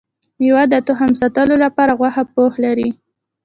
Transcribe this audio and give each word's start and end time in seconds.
ميوه 0.39 0.63
د 0.69 0.75
تخم 0.87 1.11
ساتلو 1.21 1.55
لپاره 1.65 1.91
غوښه 1.99 2.23
پوښ 2.33 2.53
لري 2.65 2.89